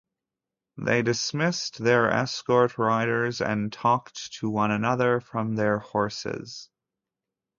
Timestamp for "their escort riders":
1.77-3.39